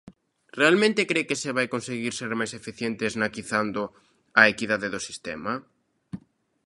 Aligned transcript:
¿Realmente 0.59 1.07
cre 1.09 1.21
que 1.29 1.39
se 1.43 1.51
vai 1.57 1.67
conseguir 1.75 2.13
ser 2.19 2.31
máis 2.39 2.51
eficiente 2.59 3.03
esnaquizando 3.11 3.81
a 4.41 4.43
equidade 4.53 4.87
do 4.93 4.99
sistema? 5.07 5.53